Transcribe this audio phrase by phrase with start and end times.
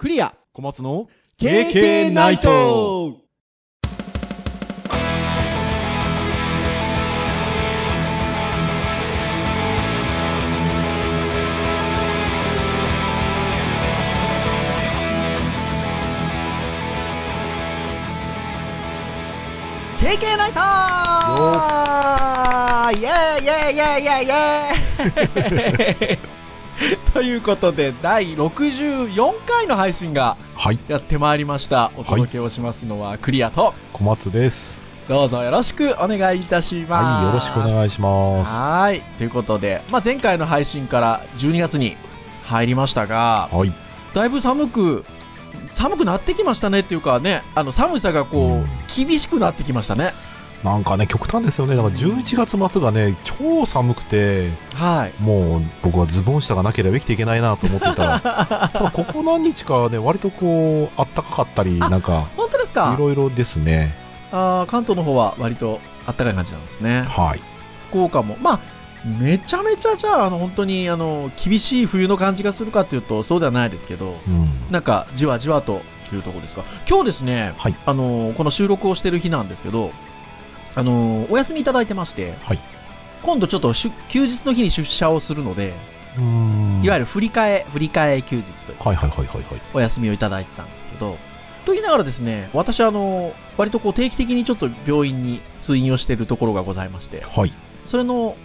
[0.00, 0.34] クリア。
[0.54, 3.18] 小松の KK ナイト。
[20.00, 20.62] 経験ナイトー！
[22.94, 23.42] イェー。
[23.42, 26.29] イイェーイイェーイイェーイイェーイ
[27.14, 31.90] ということで、第64回の配信がはい、やってまいりました。
[31.96, 34.80] お届けをしますのはクリアと、小松です。
[35.08, 37.04] どうぞよろしくお願いいたします。
[37.04, 38.54] はい、よろしくお願いします。
[38.54, 39.02] はい。
[39.18, 41.96] ということで、まあ、前回の配信から12月に
[42.44, 43.72] 入りましたが、はい、
[44.14, 45.04] だいぶ寒く、
[45.72, 50.14] 寒くなってきましたねっていうかね、あの寒さがこう、うん厳しくなってきましたね。
[50.64, 51.74] なんかね、極端ですよね。
[51.74, 55.22] だから11月末がね、超寒くて、はい。
[55.22, 58.20] もう僕はズボン下がなければ生きていけないなと思ってたら、
[58.72, 62.92] ただここ何日かはね、割とこう、あったかかったり、あなんか、本当ですか？
[62.94, 63.94] いろいろですね。
[64.32, 67.04] あー関東の方は割とあったかい感じなんですね。
[67.08, 67.40] はい。
[67.88, 68.60] 福岡も、まあ、
[69.18, 74.48] めちゃめちゃじゃあ、あの、本当に、あの、厳しい冬の感じがするかっていうと、そうではないですけど、うん。
[74.70, 75.80] なんか、じわじわと
[76.12, 76.64] いうところですか？
[76.86, 79.90] 今日ですね、はいあの、この収録をしてる日なんですけど、
[80.74, 82.60] あの、お休みいただいてまして、はい
[83.22, 85.74] 今度ちょっと出休日の日に出社をするので。
[86.82, 89.60] いわゆる振り替え、振り替え休日というはいはいはいはいはい。
[89.74, 91.18] お休みをいただいてたんですけど、
[91.64, 97.52] と言いながらですね、私あの、割とこう定期的にちょっと病院に通院をしているところがございまして、はい。
[97.86, 98.36] それの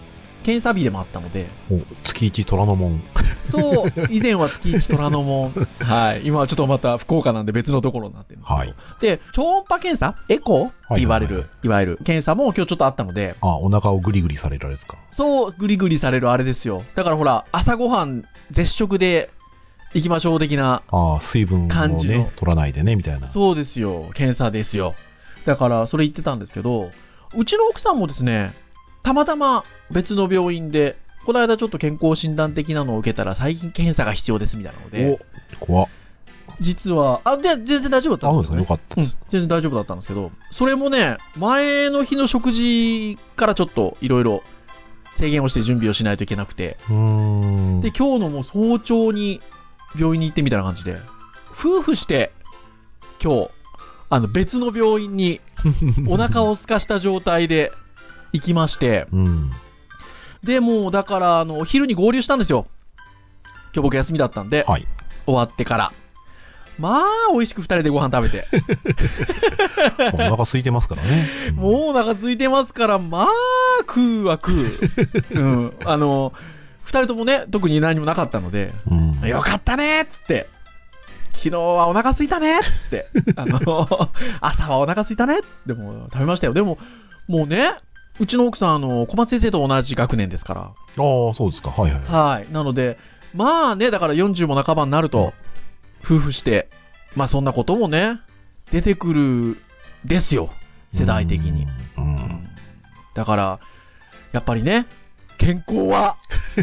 [0.42, 3.02] 検査日でもあったので、お月一虎ノ門。
[3.50, 8.74] そう、以前は月一虎ノ門、 はい、今はちょっとまた福岡なんで別のところになってるんですけど、はい。
[9.00, 10.14] で、超音波検査？
[10.28, 10.66] エコー？
[10.66, 11.42] って言われる、はい。
[11.42, 11.96] はいはいわゆる。
[12.04, 14.96] 検査も今日ちょっとあったので、あ、お腹をグリグリされるあれですか。
[15.10, 16.82] そう、グリグリされるあれですよ。
[16.94, 19.30] だからほら、朝ごはん絶食で
[19.94, 22.18] 行きましょう的な、ああ、水分を感じの。
[22.18, 23.26] ね、取らないでね、みたいな。
[23.28, 24.94] そうですよ、検査ですよ。
[25.44, 26.90] だから、それ言ってたんですけど、
[27.36, 28.52] うちの奥さんもですね、
[29.06, 29.62] たまたま
[29.92, 30.96] 別の病院で、
[31.26, 35.20] この間ちょっと健康診断的なのを受けたら、最近検査が必要ですみたいなので、
[35.60, 35.88] お怖っ。
[36.58, 39.16] 実は、あ、で、全然大丈夫だあ、ったんですよ、ねよかったです。
[39.22, 44.42] うん、全然大丈夫だったんですけど、それもね、前の日の食事からちょっといろいろ
[45.14, 46.76] 制限をして準備をしないといけなくて。
[46.88, 49.40] で、今日のもう早朝に
[49.96, 50.98] 病院に行ってみたいな感じで、
[51.52, 52.32] 夫婦して、
[53.22, 53.50] 今日、
[54.10, 55.40] あの別の病院に
[56.08, 57.70] お腹を空かした状態で
[58.36, 59.50] 行きまして、うん。
[60.42, 62.66] で、もうだから、あの、お昼に合流したんですよ。
[63.74, 64.86] 今日僕休みだったんで、はい。
[65.26, 65.92] 終わってから。
[66.78, 68.46] まあ、美味しく二人でご飯食べて。
[70.12, 71.28] お腹空いてますからね。
[71.50, 73.26] んもうお腹空いてますから、まあ、
[73.80, 74.66] 食うは食う。
[75.32, 75.72] うん。
[75.84, 76.32] あの、
[76.84, 79.26] 二人ともね、特に何もなかったので、うん。
[79.26, 80.48] よかったねっつって。
[81.32, 83.06] 昨日はお腹空いたねっつって。
[83.36, 84.10] あの、
[84.40, 86.54] 朝はお腹空いたねっつってもう食べましたよ。
[86.54, 86.78] でも、
[87.26, 87.74] もうね、
[88.18, 90.60] うちの奥さん、あの、小松先生と同じ学年ですから。
[90.62, 91.70] ああ、そうですか。
[91.70, 92.00] はいはい。
[92.02, 92.52] はい。
[92.52, 92.98] なので、
[93.34, 95.34] まあね、だから40も半ばになると、
[96.02, 96.68] 夫婦して、
[97.14, 98.20] まあそんなこともね、
[98.70, 99.62] 出てくる、
[100.04, 100.50] ですよ。
[100.92, 101.66] 世代的に。
[101.96, 102.04] うん。
[102.04, 102.46] うん
[103.16, 103.60] だから、
[104.32, 104.86] やっぱりね、
[105.38, 106.16] 健康は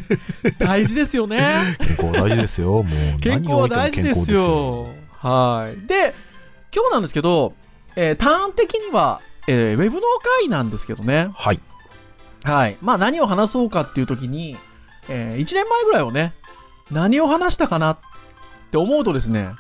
[0.59, 1.75] 大事ですよね。
[1.79, 2.83] 健康大事ですよ。
[2.83, 4.87] もう、健康は大事ですよ。
[5.17, 5.87] はい。
[5.87, 6.13] で、
[6.71, 7.53] 今日なんですけど、
[7.95, 10.01] えー、ターン的には、えーウェブの
[10.39, 11.29] 回なんですけどね。
[11.33, 11.59] はい。
[12.43, 12.77] はい。
[12.81, 14.57] まあ何を話そうかっていう時に、
[15.09, 16.33] え1年前ぐらいをね、
[16.91, 17.97] 何を話したかなっ
[18.71, 19.53] て思うとですね、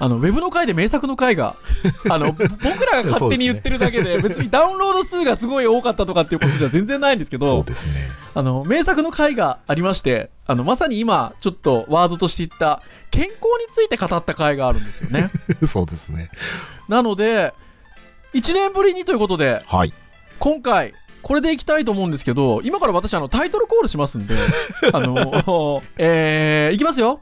[0.00, 1.56] あの、ウェブの回で名作の回が、
[2.08, 2.46] あの、僕
[2.86, 8.08] らが勝手に言ってるだけで、別にダウンロード数がすごい多かったとかっていうことじゃ全然ないんですけそうど、ですね。
[8.34, 15.30] あの、名作の回がありまして、あの、まさに今、ちょっとワードとして言った、健康について語った回があるんですよね。
[15.66, 16.30] そうですね。
[16.88, 17.52] ななので、
[18.38, 19.92] 1年ぶりにということで、はい。
[20.38, 24.36] 今回、これでいきたいと思うんですけど、今から私、あの、タイトルコールしますんで、
[24.94, 27.20] あの、えー、いきますよ。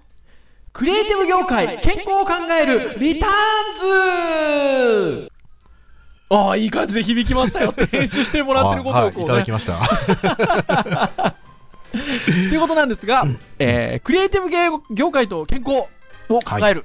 [0.75, 3.33] クリエイティブ業界、健康を考える、リターン
[5.23, 5.33] ズ
[6.29, 9.51] ああ、いい感じで響きましたよって 編集してもらってることをこうねいただき。
[9.51, 9.81] ました。
[11.93, 13.27] ということなんですが、
[13.59, 15.87] えー、クリエイティブ業業界と健康
[16.29, 16.85] を考える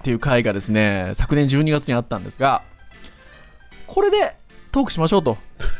[0.00, 2.62] っていう回がですね、昨年12月にあったんですが、
[3.88, 4.36] これで
[4.70, 5.38] トークしましょうと。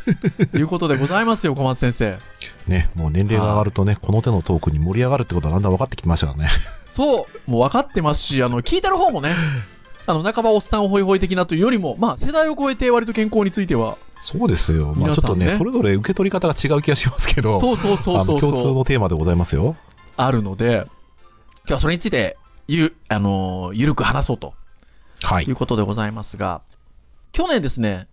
[0.56, 2.18] いうことでございますよ、小松先生。
[2.66, 6.50] ね、もう年齢が上がるとね、この手のトークに盛り上がるってことはだんだん分かってきてましたからね。
[6.86, 9.34] そう、もう分かってますし、あの、聞いてる方もね、
[10.06, 14.94] あの、半ばおっさんホイホイ的なというよりも、まあ、世代を超えて割と健康については、そうですよ。
[14.96, 19.76] まあちょっとね、それぞれ受け取り方が違う気がしますけど、そうそうそうそう共通のテーマでございますよ。
[20.16, 20.88] あるので、
[21.58, 24.54] 今日はそれについてゆ、あのーゆるく話そうと
[25.22, 25.54] はいいう。
[25.54, 26.62] ことでございますが、
[27.32, 28.08] 去年ですね、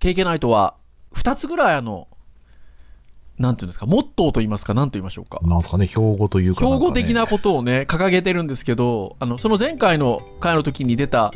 [0.00, 0.74] KK ナイトは、
[1.14, 2.08] 2つぐらいあの、
[3.38, 5.40] なんていうんですか、モットーと言いますか、なんと言いましょうか。
[5.42, 11.32] なんすかね、標語というかね、標語的なことをね、掲げてるんですけど、あの、その前回の回の時に出た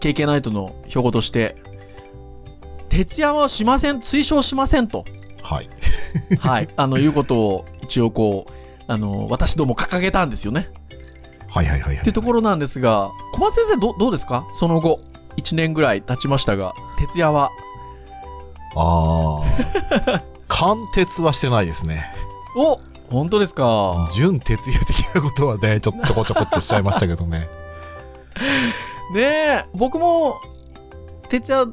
[0.00, 1.56] KK ナイトの標語として、
[2.88, 5.04] 徹夜はしません、推奨しませんと、
[5.42, 5.68] はい。
[6.40, 8.52] はい、あの、いうことを一応こう、
[8.86, 10.70] あの、私ども掲げたんですよね。
[11.48, 11.96] はいはいはいはい。
[11.96, 14.46] っていうところなんですが、小松先生ど、どうですか？
[14.54, 15.00] その後、
[15.38, 17.50] 1年ぐらい経ちましたが、徹夜は。
[18.76, 20.22] ああ。
[20.48, 22.04] 貫徹はしてないですね。
[22.56, 22.80] お
[23.10, 24.10] 本当ですか。
[24.14, 27.48] 純徹夜的なことはね、ちょっとこちょこっとしちゃいましたけどね。
[29.14, 30.40] ねえ、僕も、
[31.28, 31.70] 徹夜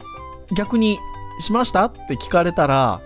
[0.56, 1.00] 逆に
[1.39, 3.01] しましたって聞かれたら、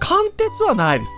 [0.00, 1.12] 貫徹はないです。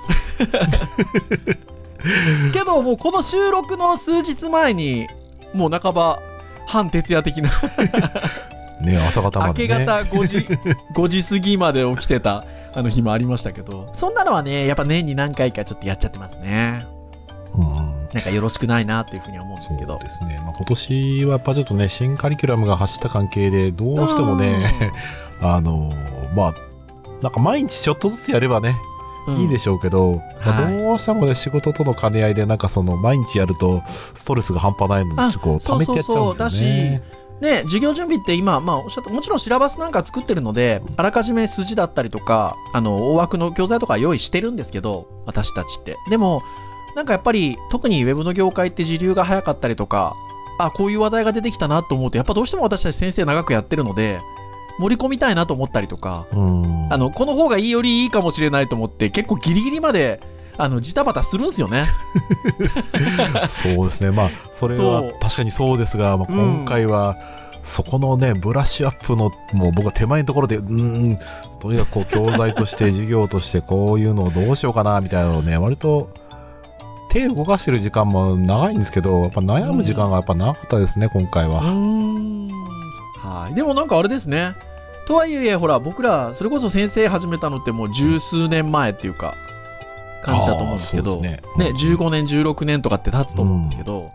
[2.53, 5.07] けど、もうこの収録の数日前に、
[5.55, 6.21] もう半ば、
[6.75, 7.51] 反徹夜的な、
[8.81, 9.87] ね、朝方ま明けでね。
[9.87, 10.39] 方5時、
[10.95, 12.45] 5時過ぎまで起きてた、
[12.75, 16.85] あの日もありましたけど、そんなのはね、やっぱ年に何回かちょっとやっちゃってますね。
[17.55, 19.99] うんなんかよろしくないなっていうふうには思うんですそうけど。
[19.99, 20.41] ですね。
[20.45, 24.93] まあ、今年はやっぱちょっとね、新カリキュラムが走った関係で、どうしてもね、
[25.43, 25.93] あの、
[26.37, 26.55] まあ、
[27.23, 28.77] なんか毎日ちょっとずつやればね、うん、
[29.29, 33.83] いいでしょうけど、まあはいどうしてもね、仕事との兼ね合いで、なんかその、毎日やると、
[34.15, 37.03] ストレスが半端ないのあで、こう、溜めてやっちゃうんですよね。
[37.41, 45.97] ね、授業準備って今、まあ、おっしゃったもちろんシラバスなんか作ってるので、あらかじめ数字だったりとか、あの大枠の教材とか用意してるんですけど、私たちって。
[46.09, 46.43] でも、
[46.95, 50.15] なんかやっぱり、特にウェブの業界って時流が早かったりとか、
[50.59, 54.21] あ、こういう話題が出てきたなと思うと、やっぱどうしても私たち先生長くやってるので、
[54.79, 56.93] 盛り込みたいなと思ったりとか、うん。
[56.93, 60.21] あの、この方がいいよりいいかもしれないと思って、結構ギリギリまで、
[60.57, 61.87] あの、ジタバタするんですよね。
[63.49, 64.11] そうですね。
[64.11, 67.17] まあ、それは確かにそうですが、まあ、うん今回は、
[67.65, 71.19] そこのね、ブラッシュアップの、もう僕は手前のところで、うーん、
[71.61, 76.11] とにかくこう、教材として、授業として、こういうのをどうしようかな、みたいなのをね、割と、
[77.09, 81.63] 手を動かしてる時間も長いんですけど、やっぱ悩む時間がやっぱ長かったですね、今回は。
[83.27, 83.31] ん。
[83.31, 83.55] はい。
[83.55, 84.55] でもなんかあれですね。
[85.07, 89.35] とはいえ、ほら、僕ら、それこそ先生始めたのってもう十数年前っていうか、
[90.23, 94.13] 感じだと思うんですけど、ねね15年、16年とかって経つと思うんですけど、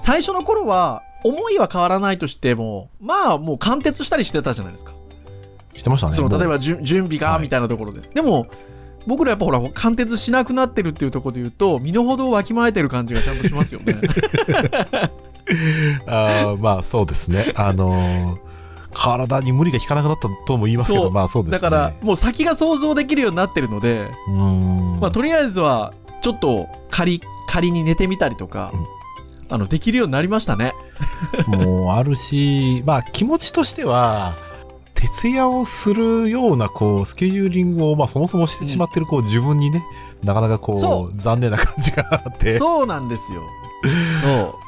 [0.00, 4.92] 最初の頃は、思いは変わらないとしても、まあもう貫徹したりしてたじゃないですか。
[5.76, 6.14] してましたね。
[6.14, 8.00] その例えばじゅ準備がはいみたいなところで。
[8.00, 8.46] でも、
[9.06, 14.00] 僕らやっぱほら、貫徹しなくなってるっていうところで言うと、身の程をわきまえてる感じがちゃんとしますよね。
[16.06, 17.52] あーまあ、そうですね。
[17.56, 18.50] あのー
[18.92, 21.58] 体に無理が効かなくなったとも言いますけど、まあそうですね。
[21.58, 24.10] だから、もう先が想像できるようになってるので。
[25.00, 28.72] まあ、とりあえずは、ちょっと仮、仮に寝てみたりとか、
[29.48, 30.74] あの、できるようになりましたね。
[31.46, 34.34] もうあるし、まあ気持ちとしては、
[34.94, 39.82] 徹夜をするような、こう、スケジューリングを、まあそもそもしてしまってる、こう、自分にね、
[40.22, 42.58] なかなかそこう、残念な感じがあって。
[42.58, 43.42] そうなんですよ。
[44.22, 44.58] そ。
[44.58, 44.59] う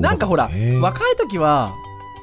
[0.00, 1.74] なんかほら、ね若い時は、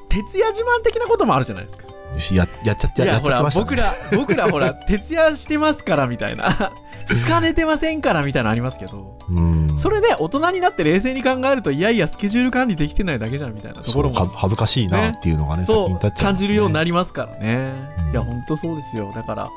[0.09, 1.85] 徹夜自慢的なこともあるじゃないですか。
[2.31, 3.21] ややっちゃって、ね。
[3.55, 6.71] 僕ら、僕らほら、 徹夜してますからみたいな。
[7.09, 9.67] 二日寝てませんからみたいなのありますけど、うん。
[9.77, 17.87] それで大人になって冷静に考えると、いやいや、スケジュール管理できてないだけじゃんみたいなところも恥ずかしいなっていうのがね、そう感じるようになりますからね。
[17.99, 19.11] うんいや、本当そうですよ。
[19.13, 19.49] だから、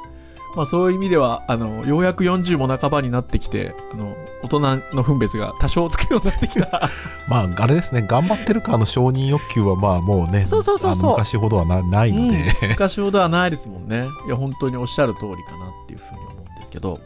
[0.54, 4.60] まあそういう意味では、あの、ようやく40も半ばになってきて、あの、大人
[4.94, 6.90] の分別が多少つくようになってきた。
[7.28, 14.06] まあ、あれですね、頑張ってるかの承認欲求は、まあもうね、そうそうそうそう昔ほどはなないので、うん昔ほどはないですもんね。
[14.26, 17.00] いや、本当におっしゃる通りかなっていうふうに思うんですけど。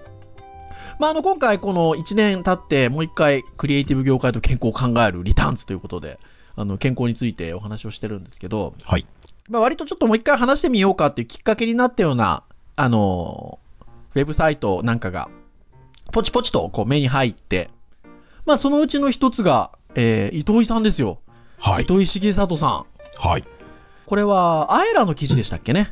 [0.98, 6.18] まあ、あの、今回この1年経って、もう一回、クリエイティブ業界と健康を考えるリターンズということで、
[6.56, 9.06] あの、健康についてお話をしてるんですけど、はい。
[9.48, 12.42] まあ、割とちょっともう一回話してみようかっていうきっかけになったような、
[12.76, 13.58] あの、
[14.14, 15.28] ウェブサイトなんかが、
[16.12, 17.70] ポチポチとこう目に入って、
[18.44, 21.18] まあ、そのうちの一つが、えー、糸井さんですよ。
[21.58, 21.82] はい。
[21.82, 22.86] 糸井重里さん。
[23.18, 23.44] はい。
[24.06, 25.90] これは、アエラの記事でしたっけね？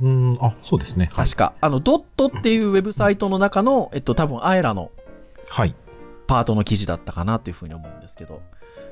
[0.00, 1.06] うん、あ、そうですね。
[1.06, 1.24] はい。
[1.26, 1.54] 確か。
[1.60, 4.92] あの、ドットっていうウェブサイトの中の、えっと、多分、アエラの
[5.48, 5.74] はい。
[6.26, 8.42] パートの記事だったかなというふうに思うんですけど、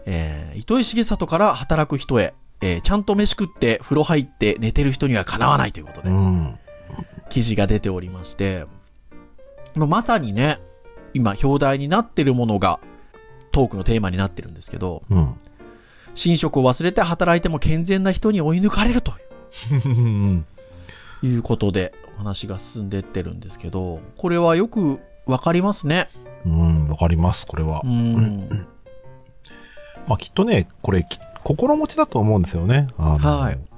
[0.07, 6.59] えー、糸井重里から働く人へ、えーちゃんと飯食って風呂入って寝てる人にはかなわないということで、うん。
[7.29, 8.67] 記事が出ておりまして、
[9.75, 10.59] まさにね、
[11.15, 12.81] 今、表題になってるものが、
[13.53, 15.35] トークのテーマになってるんですけど、うん。
[16.25, 19.13] 寝食を忘れて働いても健全な人に追い抜かれると
[21.23, 26.09] いうことで、お話が進んでってるんですけど、これはよくわかりますね。
[26.47, 27.87] うん、わかります、これはう。
[27.89, 28.67] ん。
[30.07, 32.89] まあきっとね、これ、き心持ちだと思うんですよね。
[32.97, 33.76] はい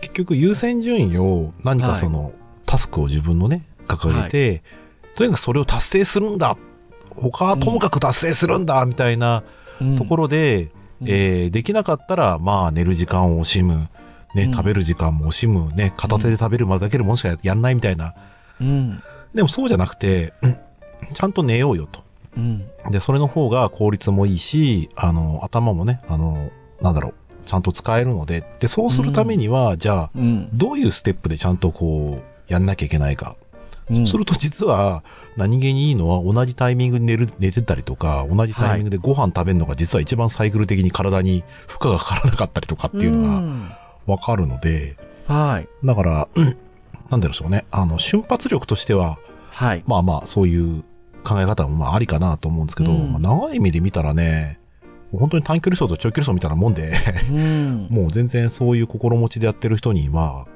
[0.00, 2.32] 結局優先順位を何かその、
[2.66, 4.62] タスクを自分のね、掲げて、
[5.14, 6.56] とにかくそれを達成するんだ
[7.10, 9.44] 他はともかく達成するんだみたいな
[9.98, 10.70] ところで、
[11.00, 13.88] うんえーできなかったら、まあ寝る時間を惜しむ。
[14.34, 15.72] ね、うん食べる時間も惜しむ。
[15.72, 18.14] ね、片手で食べるまだけるものしかやんないみたいな。
[18.60, 19.02] うん。
[19.34, 20.56] でもそうじゃなくて、うん
[21.12, 22.02] ちゃんと寝ようよと。
[22.36, 22.64] うん。
[22.90, 30.48] で、それの方が効率もいいし、あの、頭もね、あの、なんだろう、ちゃんと使えるので、で、そうするためには、じゃあ、うん。
[30.56, 33.36] どういうステップでちゃんとこう、やんなきゃいけないか。
[33.36, 33.44] うん
[34.06, 35.04] すると実は、
[35.36, 43.70] 何気にいいのは同じタイミングに寝る、寝てたりとか、同じタイミングでご飯食べるのが実は一番サイクル的に体に負荷がかからなかったりとかっていうのがん
[44.06, 44.96] わかるので、
[45.26, 45.68] はい。
[45.86, 46.56] だから、う ん
[47.10, 47.66] なんでしょうね。
[47.70, 49.18] あの、瞬発力としては、
[49.50, 49.84] はい。
[49.86, 50.82] まあまあ、そういう
[51.22, 54.60] 考え方もまあありかなと思うんですけど、うんまあ長い目で見たらね、
[55.18, 56.92] 本当に短距離走と長距離走みたいなもんで、
[57.30, 57.88] うん。
[57.92, 60.46] もう全然そういう心持ちでやってる人には、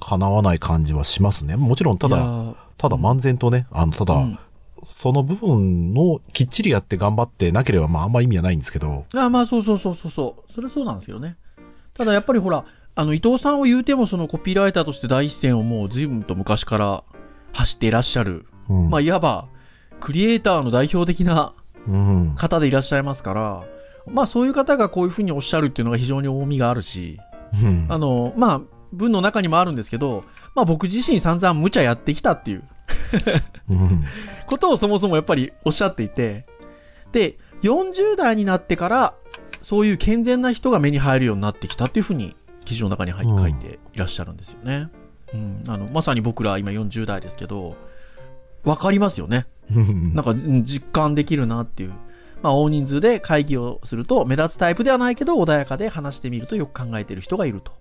[0.00, 1.56] かなわない感じはしますね。
[1.56, 4.38] もちろん、ただ、ただ漫然とね、あの、ただ、うん
[4.84, 10.52] その部分のきっちりやって頑張ってなければ、まああんま意味はないんですけど、あまあそうそうそうそうそう。
[10.52, 11.36] それはそうなんですよね。
[11.94, 17.04] ただやっぱりほら、あの伊藤さんを言うてもそのコピーライターとして第一線をもう随分と昔から
[17.52, 18.44] 走っていらっしゃる。
[18.68, 18.90] うん。
[18.90, 19.46] まあいわば、
[20.00, 21.54] クリエイターの代表的な
[21.88, 22.34] うん。
[22.36, 23.64] 方でいらっしゃいますから、
[24.06, 27.18] まあそういう方がこういうふうにおっしゃるっていうのが非常に重みがあるし、
[27.62, 28.60] うんあの、まあ
[28.92, 32.64] 文の中にもあるんですけど、まあ僕自身散々無茶やってきたっていう
[33.70, 34.04] うん。
[34.46, 36.46] ことをそもそもやっぱりおっしゃっていて、
[37.12, 39.14] で、40代になってから、
[39.62, 44.88] そういう健全な人が目に入るようになってきたっていうふうに、記事の中に書いていらっしゃるんですよね。
[45.32, 47.76] うん、あのまさに僕ら今40代ですけど、
[48.64, 49.46] わかりますよね。
[49.74, 51.92] うんなんかうん実感できるなっていう。
[52.44, 57.72] まあ、大人数で会議をすると、目立つタイプではないけど、穏やかで話してみるとよく考えている人がいると。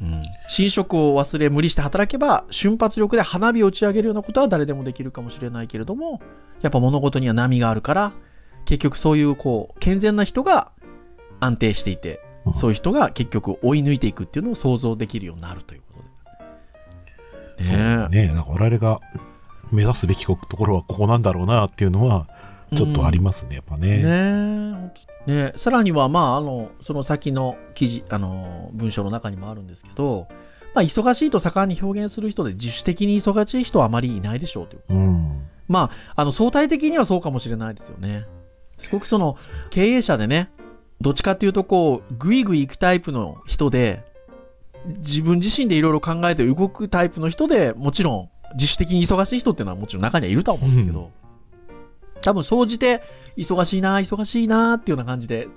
[0.00, 0.22] うん、
[0.58, 6.20] 寝食を忘れ無理して働けば瞬発力で花火を打ち上げるようなことは誰でもできるかもしれないけれども
[6.62, 8.12] やっぱ物事には波があるから
[8.64, 10.70] 結局そういうこう健全な人が
[11.40, 16.00] 安定していてうんそういう人が結局追い抜いていくっていうのを想像できるようになるというこ
[17.56, 17.68] とで。
[17.68, 19.00] ねえねなんか我々が
[19.72, 22.26] 目指すべきところはここなんだろうなっていうのは、
[22.74, 24.02] ちょっとありますね、やっぱね。
[24.02, 24.92] ね
[25.26, 30.28] ねさらには、まあ、あのその先の記事あの文章の中にもあるんですけど、
[30.74, 35.48] まあ、忙しいと盛んに表現する人で自主的に忙しい人はあまりいないでしょうといううん。
[35.68, 38.26] まあ、あの相対的にはそうかもしれないですよね。
[38.78, 39.36] すごくその
[39.70, 40.50] 経営者でね、
[41.00, 44.04] どっちかっていうとこう、ぐいぐい行くタイプの人で、
[44.98, 51.10] 自分自身でいろいろ考えて動くタイプの人でもちろん自主的に忙しい人っていうのはもちろん中にはいるとは思うんですけど、
[52.20, 53.02] 多分総じて
[53.36, 55.48] 忙しいな、忙しいなっていうような感じで、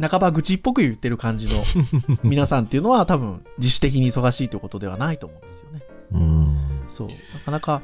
[0.00, 1.62] 半ば愚痴っぽく言ってる感じの
[2.22, 5.82] 皆さんっていうのは多分自主的に忙しいということではないと思うんですよね。
[6.12, 6.58] うん。
[6.88, 7.08] そう。
[7.08, 7.82] なかなか、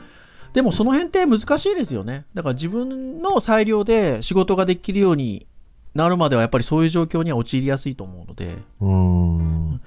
[0.52, 2.26] でもその辺って難しいですよね。
[2.34, 5.46] だから自分の裁量で仕事ができるように
[5.94, 8.58] なるまではやっぱりそういう状況には陥りやすいと思うので。
[8.80, 9.80] うん。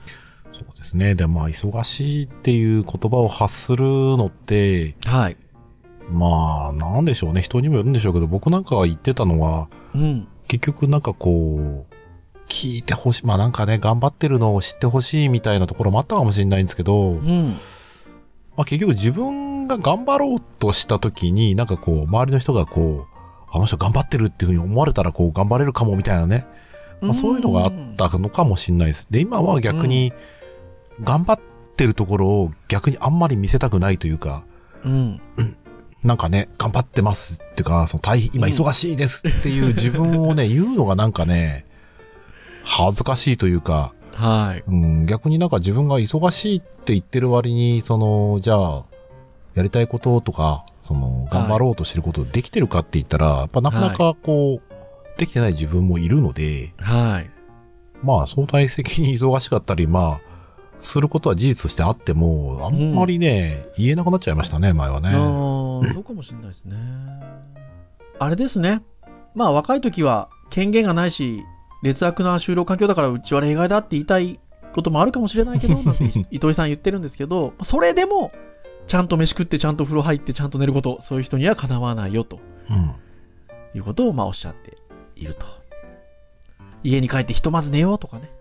[0.52, 1.16] そうですね。
[1.16, 5.38] でもまあ、忙しいっていう言葉を発するのって、はい。
[6.12, 7.42] まあ、なんでしょうね。
[7.42, 10.28] 人にもよるんでしょうけど、僕なんかが言ってたのは、うん。
[10.48, 11.94] 結局なんかこう、
[12.48, 13.26] 聞いてほしい。
[13.26, 17.56] まあなんかね、頑張ってるのを知ってほしいみたいなところもあったかもしれないんですけど、うん。
[18.56, 23.18] まあ結局自分が頑張ろうとした時に、なんかこう、周りの人がこう、
[23.52, 26.48] あの人頑張ってるっていうふうに思われたらこう、頑張れるかもみたいなね。
[27.02, 29.08] まあそういうのがあったのかもしれないです。
[29.12, 30.14] で、今は逆に、
[31.04, 31.40] 頑張っ
[31.76, 34.44] てるところを逆にあんまり見せたくないというか、
[34.84, 35.22] うん。
[36.04, 41.66] なんかね、頑張ってますっていうか、その大変、今忙しいですっていう自分をね、言うのがなんかね、
[42.64, 44.64] 恥ずかしいというか、はい。
[44.68, 48.84] うん、逆になんか自分が忙しいって言ってる割に、その、じゃあ、
[49.54, 57.30] やりたいこととか、その、頑張ろうとしてることできてるかって言ったら、やっぱなかなかこう、できてない自分もいるので、はい。
[58.04, 60.38] まあ相対的に忙しかったり、まあ、
[60.80, 65.12] することは事実としてあっても、あんまりね、言えなくなっちゃいましたね、前はね。
[65.94, 66.76] そうかもしれないですね。
[68.20, 68.82] あれですね。
[69.36, 71.44] まあ若い時は権限がないし、
[71.84, 74.40] 劣悪な就労環境だからうちは例外だって言いたい
[74.74, 78.32] こともあるかもしれないけど、なんて 糸井さん言ってるんですけど、それでも、
[78.88, 82.94] ちゃんと飯食って、ちゃんと風呂入って、ちゃんと寝ること、そういう人にはかなわないよとうん。
[83.74, 84.78] いうことをまあおっしゃって
[85.16, 85.46] いると。
[86.84, 88.32] 家に帰ってひとまず寝ようとかね、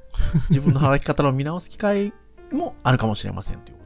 [0.51, 2.13] 自分の働き方を見直す機会
[2.53, 3.77] もあるかもしれませんという。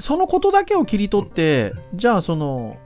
[0.00, 2.76] そのことだけを切り取って、じゃあその、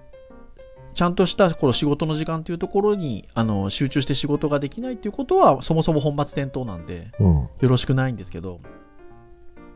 [0.95, 7.35] ちゃんとしたこの仕事の時間というところにあの集中して仕事ができないということは、そもそも本末転倒なんで、うん。
[7.35, 8.61] よろしくないんですけど、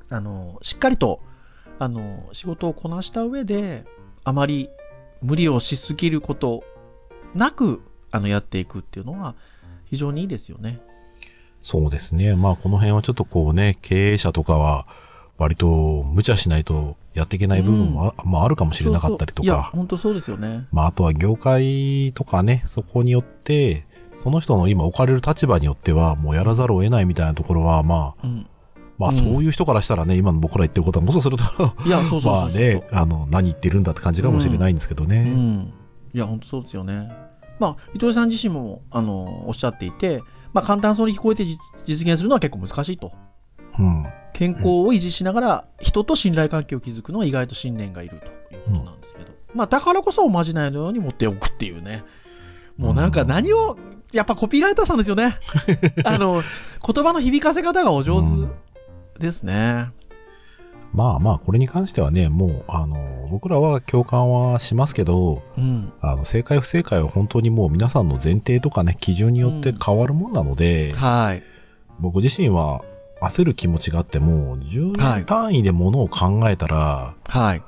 [0.09, 1.21] あの、しっかりと、
[1.78, 3.85] あの、仕事をこなした上で、
[4.25, 4.71] あまり
[5.23, 6.64] 無理をしすぎること
[7.35, 9.35] なく、あの、やっていくっていうのは、
[9.85, 10.81] 非常にいいですよね。
[11.61, 12.35] そうですね。
[12.37, 14.87] まあ、この辺はちょっとこうね、経営者とかは、
[15.38, 20.67] 割と無茶しないとやっていけない部分もあ,、まあ、あるかもしれなかったりとそうそういや、か、本当そうですよね。
[20.71, 23.87] まあ、あとは業界とかね、そこによって、
[24.23, 28.47] その人の今置かれる立場によっては、もうやらざるを得ないみたいなところは、まあ、うん。
[28.99, 31.45] まあ、うんそういう人からしたらね、今の僕ら言ってることは、もしかすると、
[31.87, 32.33] いや、そうそうそう。
[32.33, 35.23] まあね、あの、何言ってるんだって感じかもしれないんですけどうね。
[35.23, 35.73] ん。
[36.15, 37.11] いや、本当そうですよね。
[37.59, 43.13] まあ、伊藤さん自身も、あの、おっしゃっていて、まあ、簡単そうに聞こえて実実現するのは結構難しいと。
[43.78, 44.06] うん。
[44.33, 49.33] 健康を維持しながら、人と信頼関係を築くのは意外と信念がいるということなんですけど。
[49.54, 52.04] まあ、だからこそおまじないのように持っておくっていうね。
[52.76, 53.78] もうなんか何を、
[54.12, 55.38] やっぱコピーライターさんですよね。
[56.04, 56.42] あの、
[56.87, 58.50] 言葉の響かせ方がお上うん
[59.14, 59.90] 手ですね。
[60.92, 65.92] まあまあ、これに関してはね、もう、あの、僕らは共感はしますけど、うん。
[66.00, 71.42] あの、正解不正解は本当にもう皆さんの前提とかね、基準によって変わるもんなので、はい。
[71.99, 72.83] 僕自身は
[73.21, 77.63] 焦る気持ちがあっても、10はい年単位でものを考えたら、はい。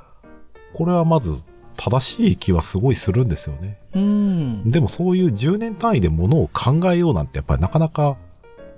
[0.74, 1.44] これはまず
[1.76, 3.78] 正しい気はすごいするんですよね。
[3.94, 4.70] うん。
[4.70, 8.16] でもそういう10年単位でものを考えようなんてやっぱりなかなか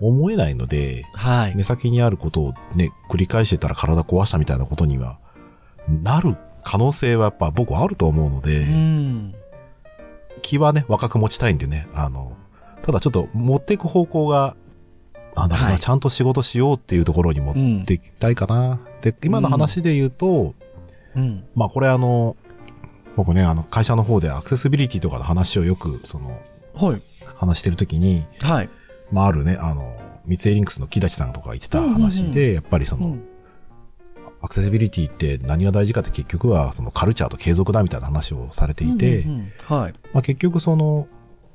[0.00, 1.56] 思えないので、はい。
[1.56, 5.18] 目先にあることをね、繰り返してたら体壊したみたいなことには、
[5.88, 9.34] なる可能性はやっぱ僕はあると思うので、うん。
[10.42, 12.36] 気はね、若く持ちたいんでね、あの、
[12.82, 14.56] ただちょっと持っていく方向が、
[15.36, 18.80] なんだろうな、はいちゃんと仕事しようっていうところに持うんっていきたいかな。
[19.02, 20.54] で、今の話で言うと、
[21.16, 21.44] うん。
[21.54, 22.36] まあこれあの、
[23.16, 26.40] 僕ね、あの、会社の方でアクセシビリティとかの話をよく、その、
[26.74, 27.02] はい。
[27.36, 28.68] 話してるときに、はい。
[29.10, 29.96] まああるね、あの、
[30.26, 33.24] 三井リンクスの木立さんとかが言ってた話で、やっぱりその、うん。
[34.42, 39.26] アクセシビリティって何が大事かって結局はそのカルチャーと継続だみたいな話をされていて、
[39.64, 39.94] はい。
[40.14, 41.08] まあ、結局その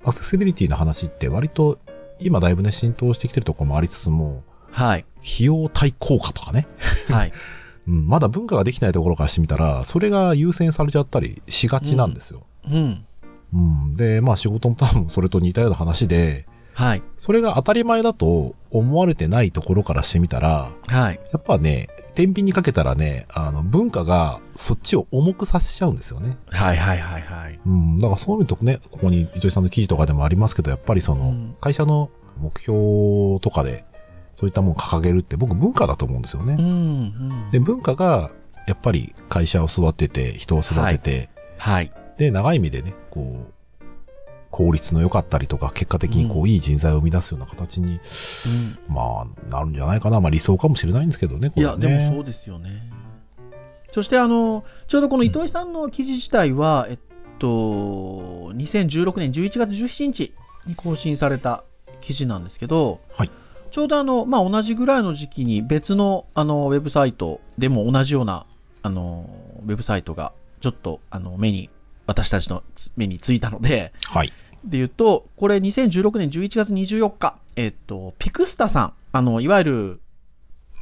[0.03, 1.79] アクセシビリティの話って割と
[2.19, 5.05] 今だいぶね浸透してきてるところもありつつもはい。
[5.23, 6.67] 費用対効果とかね、
[7.09, 7.31] はい。
[7.87, 12.43] うん、まだ文化ができないところからしてみたらそれが優先されちゃったりしがちなんですよ。
[12.69, 13.05] うん。
[13.53, 17.03] うんでまあ仕事も多分それと似たような話ではい。
[17.15, 21.19] それが当たり前だと思われてないところからしてみたらはい。
[21.31, 26.37] やっぱね天秤にかけたらねあの文化がそっちを重くさせちゃうんですよね。
[26.47, 26.77] はい。
[26.77, 26.99] はい。
[26.99, 27.21] はい。
[27.21, 27.59] はい。
[27.65, 33.85] うん、だからそういう意味とね、ここに糸井さんの記事とかでもありますけど、やっぱりその、うん会社の目標とかで、
[34.35, 36.57] そういったものを掲げるって僕文化だと思うんですよね。
[36.59, 36.65] うん。
[36.65, 36.67] う
[37.47, 37.51] ん。
[37.51, 38.31] で、文化が、
[38.67, 41.91] やっぱり会社を育てて、人を育てて、はい。
[42.17, 43.53] で、長い意味でね、こう、
[44.55, 47.99] 効率の良かったりとか、結果的にこうう、いい人材を生み出すような形に、
[48.45, 48.93] うん。
[48.95, 50.21] まあ、なるんじゃないかな。
[50.21, 51.75] まあ理想かもしれないんですけどね、こいや。
[51.75, 52.89] でもそうですよね。
[53.91, 56.99] そして、あの、ちょうどこの糸井さんの記事自体は、えっ
[57.37, 57.47] と、
[58.55, 60.33] 2016年11月17日
[60.65, 61.65] に更新された
[61.99, 63.31] 記事なんですけど、はい
[63.71, 68.45] ちょうどあの、まあ、同じぐらいの時期に別のあのウェブサイトでも同じような
[68.83, 69.29] あの
[69.65, 71.69] ウェブサイトがちょっとあの目に、
[72.07, 72.63] 私たちの
[72.95, 74.31] 目についたので、はい。
[74.65, 80.01] で言うと、これ2016年11月24日、えっと、ピクスタさん、あの、いわゆる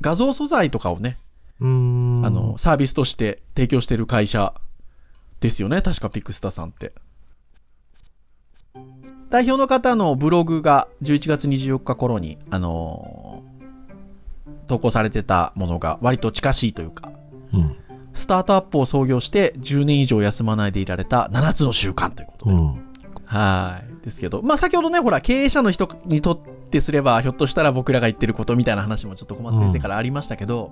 [0.01, 1.17] 画像素材とかをね。
[1.59, 4.53] あの、、サービスとして提供してる会社
[5.39, 5.81] ですよね。
[5.81, 6.93] 確かピクスタさんって。
[9.29, 13.53] 代表の方のブログが11月24日頃に、あのー
[14.67, 17.11] 投稿されてたものが割と近しいというか、
[17.53, 17.77] うん。
[18.13, 22.51] スタートアップを創業して10年以上休まないでいられた7つの習慣ということで。
[22.53, 22.82] うん。
[23.33, 24.05] はい。
[24.05, 26.37] ですけど、まあ先ほどね、ほら、経営者の人にとっ
[26.69, 30.71] てすれば、ひょっとしたら僕らが言ってることみたいな話もちょっと小松先生からありましたけど、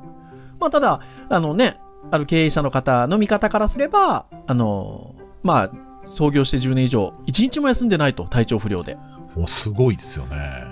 [0.60, 1.80] まあただ、あのね、
[2.12, 5.72] ある経営者の方の見方からすれば、あの、まあ、
[6.06, 8.96] 創業して10年以上、1日も休んでないと、体調不良で。
[9.36, 10.71] もうすごいですよね。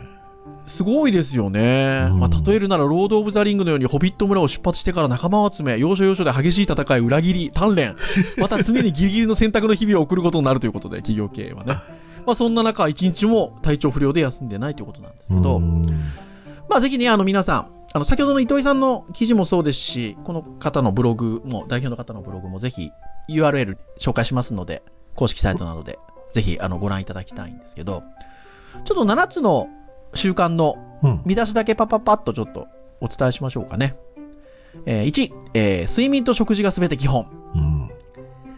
[0.69, 2.07] すごいですよね。
[2.11, 7.95] うんまあ、例えるなら、ロード・オブ・ザ・リングのように、ホビット村を出発してから仲間を集め、要所要所で激しい戦い、裏切り、鍛錬、
[8.37, 11.73] また常にギリギリの選択の日々を送ることになるということで、企業経営はね。
[12.25, 15.87] まあ、そんな中、一日も体調不良で休んでないということなんですけど、うん
[16.69, 22.91] まあ、ぜひね、あの、皆さん、あの、先ほどの糸井さんの記事もそうですし、この方のブログも、代表の方のブログもぜひ
[23.29, 24.83] URL 紹介しますので、
[25.15, 25.97] 公式サイトなどで、
[26.31, 28.03] ぜひ、あの、ご覧いただきたいんですけど、
[28.85, 29.67] ちょっと7つの
[30.13, 31.21] 習慣のうん。
[31.25, 32.67] 見出しだけパパパッとちょっと
[32.99, 33.95] お伝えしましょうかね。
[34.85, 37.27] えー1、えー睡眠と食事がすべて基本。
[37.55, 37.89] うん。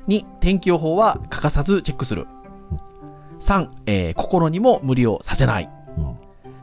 [0.08, 2.26] 2、天気予報は欠かさずチェックする。
[3.40, 5.70] 3、えー心にも無理をさせない。
[5.98, 6.18] うん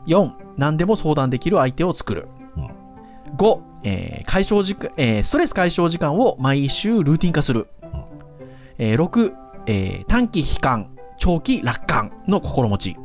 [0.07, 2.27] 4、何でも相談できる相手を作る。
[2.57, 7.67] うん5、えー解消時間、えーストレス解消時間を毎週ルーティン化する。
[8.77, 9.33] えー6、
[9.67, 12.97] えー短期悲観、長期楽観の心持ち。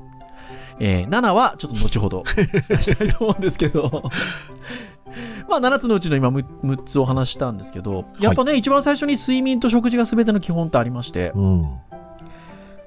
[0.80, 4.10] えー7はちょっと後ほどお伝えしたいと思うんですけど。
[5.48, 11.78] まあ7つのうちの今 6, 6つお話ししたんですけど、やっぱね、一番最初に睡眠と食事が全ての基本ってありまして、うん。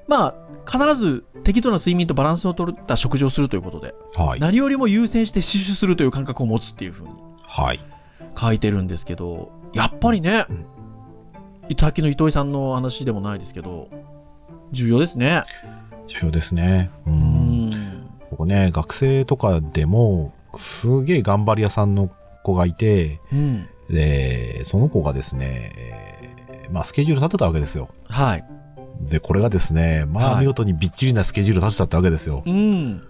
[0.06, 0.34] まあ
[0.70, 4.40] 必ず適度な睡眠とバランスの取った食事をするということで、はい。
[4.40, 7.80] 何よりも優先して死守するという感覚を持つっていうふうにはい。
[8.38, 13.88] 書いてるんですけど、やっぱりねうん、さっきの糸井さんの話でもないですけど、
[14.72, 15.44] 重要ですね。
[16.06, 16.90] 重要ですね。
[17.06, 17.10] う。
[17.10, 17.47] うんん。
[18.30, 22.10] ここね、学生とかでも、すげえ頑張り屋さんの
[22.42, 23.68] 子がいて、うん。
[23.90, 27.88] で、その子がですね、えーまあ、スケジュール立てたわけですよ。
[28.08, 28.44] はい。
[29.00, 32.42] で、これがですね、まはいあ、見事にびっちりなスケジュール立てたってわけですよ。
[32.44, 33.02] うん。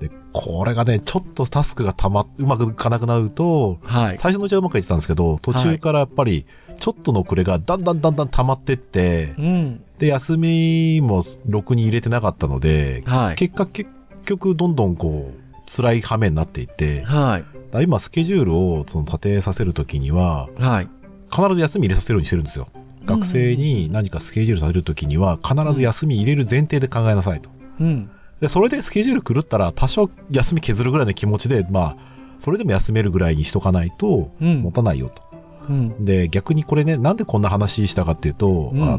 [0.00, 4.18] で、これがね、ちょっとタスクがたま、うまくいかなくなると、はい。
[4.18, 6.46] 最初のうちはうまくいってたんですけど、途中からやっぱり、
[6.78, 9.84] ちょっとの暮れがだんだんだんだん溜まってって、うん。
[9.98, 13.36] で、休みもろくに入れてなかったので、はい。
[13.36, 13.90] 結果結
[14.26, 17.44] 局どんどんこう、辛い羽目になっていって、はい。
[17.84, 20.88] 今スケジュールをその立てさせるときには、はい。
[21.30, 22.68] 必ず休み入れさせるようにしてるんですよ。
[23.04, 27.50] 学生に何かスケジュールさせるときには、必ず休み入れる前提で考えなさいと。
[27.80, 28.10] うん。
[28.40, 31.96] で、それでスケジュール狂ったら、多少休み削るぐらいの気持ちで、まあ、
[32.40, 35.22] それでも休めるぐらいにしとかないと、うん持たないよと。
[35.68, 36.04] うん。
[36.04, 38.98] で、逆にこれね、なんでこんな話したかっていうと、うんあ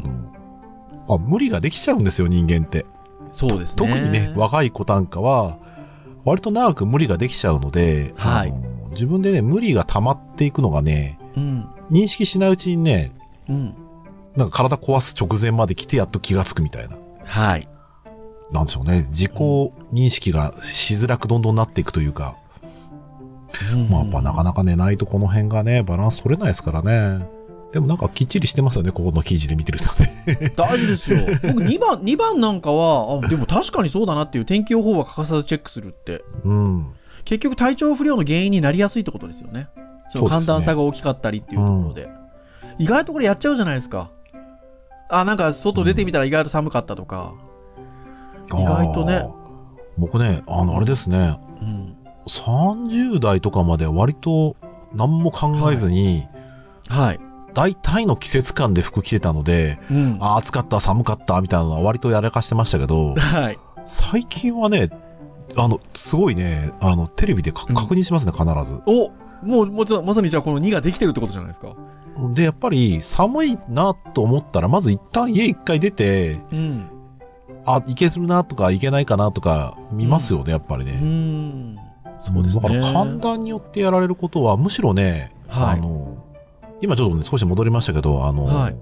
[1.08, 2.86] まあ、無理ができちゃうんですよ、人間って。
[3.32, 3.76] そうですね。
[3.76, 5.58] 特にね、若い子なんかは、
[6.24, 11.68] 割と長く無理ができちゃうので、はいあの自分でね、無理が溜まっていくのがね、うん。
[11.90, 13.12] 認識しないうちにね、
[13.48, 13.74] うん。
[14.34, 16.96] なんか体壊す直前まで来てやっと気がつくみたいな。
[17.24, 17.68] はい。
[18.50, 19.06] なんでしょうね。
[19.10, 19.32] 自己
[19.92, 22.36] 認識がしづらくどんどんなっていくというか、
[23.90, 27.28] まあやっぱなかなか寝ないとこの辺がね、バランス取れないですからね。
[27.72, 30.52] でもなんかきっちりしてますよね、ここの記事で見てるとね。
[30.56, 31.18] 大事ですよ。
[31.42, 36.24] 僕2番、2番なんかは、あ、でも確かにそうだなっていう天気予報は欠かさずチェックするって。
[36.44, 36.86] うん。
[37.24, 39.68] 結局体調不良の原因になりやすいってことですよね。
[40.08, 42.08] その寒暖差が大きかったりっていうところで。
[42.78, 44.10] 意外とこれやっちゃうじゃないですか。
[45.10, 47.34] あ、なんか外出てみたら意外と寒かったとか。
[48.46, 49.26] 意外とね。
[49.98, 51.96] 僕ね、あの、あれですね、うん。
[52.26, 54.56] 30代とかまで割と
[54.94, 56.26] 何も考えずに、
[56.88, 57.20] はい。
[57.58, 60.18] 大体の季節感で服着てたので、うん。
[60.20, 63.58] あー暑かった、寒かった、みたいなのは割とやらかしてましたけど、はい。
[63.86, 64.88] 最近はね、
[65.56, 68.80] あの、すごいね、あの、テレビでかうん確認しますね、必ず。
[68.86, 69.10] お
[69.44, 71.74] もう、もちろんまさにじゃあこの2ができてるってことじゃないですか？
[72.34, 76.88] で、やっぱり寒いなと思ったら、まず一旦家一回出て、うん。
[77.64, 80.92] あ、いけするなとか、いけないかなとか、見ますよね、やっぱりうね。
[80.92, 81.76] ん。
[82.20, 82.62] そうですね。
[82.62, 85.97] だから寒暖によってやられることは、むしろね、はいあの、
[86.80, 88.76] 今ちょっとね、少し戻りましたけど、あの、はい。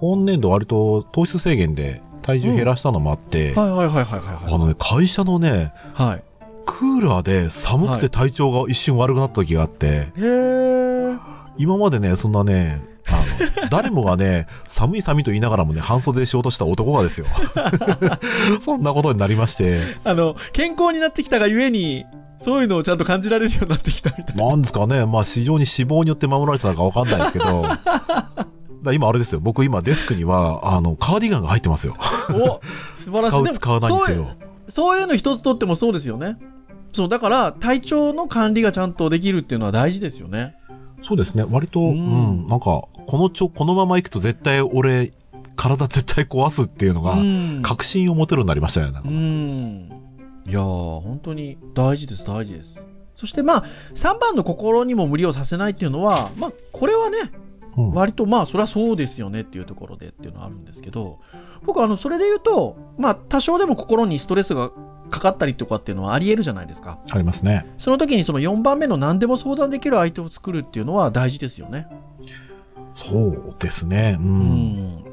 [0.00, 3.70] 今年度割と糖質制限で体重減らしたのもあって、はい。
[3.70, 3.86] はい。
[3.86, 3.88] はい。
[3.88, 4.04] はい。
[4.04, 4.20] はい。
[4.20, 4.54] はい。
[4.54, 6.24] あのね、会社のね、はい。
[6.66, 11.18] クーラーで寒くて体調が一瞬悪くなった時があって、へー。
[11.58, 13.24] 今までね、そんなね、あ
[13.62, 17.26] の、誰もがね、 寒い寒いと言いながらもね、半袖で仕事した男がですよ。
[18.60, 22.04] そんなことになりまして、あの、健康になってきたがゆえに、
[22.42, 24.48] そういうのをちゃんと感じられるようになってきたみたいな。
[24.48, 27.62] なんですかね、まあ、非常に脂肪によって守られてたのかわかんないですけど、
[28.82, 31.96] だ今あれですよ、僕今デスクには、あの、カーディガンが入ってますよ。
[32.30, 32.60] お
[32.96, 33.42] 素晴らしい。
[33.44, 34.28] 使う使わないにせよ。
[34.68, 36.36] そういうの一つとってもそうですよね。
[36.92, 40.56] そう、だから体調の管理がちゃんとできるっていうのは大事ですよね。
[41.02, 45.12] そうですね、割と、ううんん、なんか、このちょ、このまま行くと絶対俺、
[45.56, 47.60] 体絶対壊すっていうのが、うん。
[47.62, 49.00] 確信を持てるようになりましたよね。
[49.00, 50.01] うかん。
[50.46, 52.86] いやー、本当に大事です、大事です。
[53.14, 57.18] そしてまあ、3番の心にも無理をさせないっていうのは、まあ、これはね、
[57.76, 61.20] うん割とまあ、それはそうですよねっていうところでっていうのはあるんですけど、
[61.62, 64.70] 僕、あの、それで言うと、まあ、多少でも心にストレスが
[65.10, 66.98] かかったりとかっていうのはあり得るじゃないですか。
[67.10, 67.72] ありますね。
[67.78, 71.86] その時にその4番目の何でも相談できる相手を作るっていうのは大事ですよね。
[72.92, 74.16] そうですね。
[74.18, 74.22] う。
[74.22, 74.30] うん
[74.98, 75.04] ん。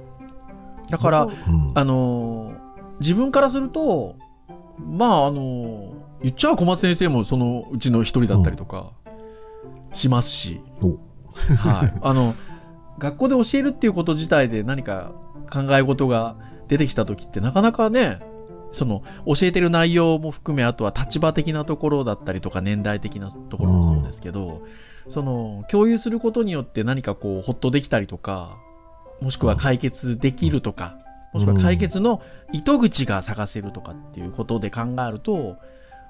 [0.89, 4.15] だから、うん、あのー自分からすると、
[4.79, 8.91] まあ、あのー言っちゃう小松先生もそのうちの一人だったりとか
[9.93, 10.99] しますし、お
[11.55, 11.93] はい。
[12.01, 12.33] あの、
[12.97, 15.11] 学校で教えるっていうこと自体で何か
[15.51, 16.35] 考え事が
[16.67, 18.19] 出てきた時ってなかなかね、
[18.71, 24.61] その教えてる内容も含めあとは立場的なところだったりとか年代的なところもそうですけど、
[25.07, 28.57] その共有することによって何かこうほっとできたりとか
[29.21, 30.97] もしくは解決できるとか、
[31.33, 35.57] もしくは解決の糸口が探せるとかっていうことで考えると、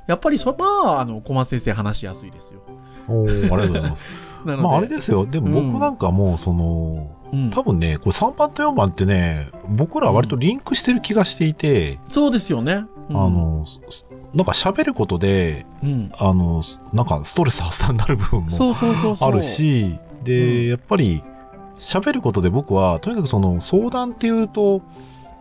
[0.08, 2.64] やっぱりそ、まあ、あの、小松先生話しやすいですよ。
[3.08, 4.06] おーありがとうございます。
[4.46, 5.26] なので、まああれですよ。
[5.26, 12.86] でも僕なんかもう、その、うん多分ね、これ3番と4番ってね、僕らは割とリンクしてる気がしていて、そうですよね。
[13.10, 16.12] うんあ、の、すなんか喋ることで、うん。
[16.18, 19.30] あの、なんかストレス発散になる部分もそうそうそうそう。
[19.30, 21.24] あるし、で、うんやっぱり
[21.80, 24.82] 喋ることで僕は、とにかくその相談っていうと、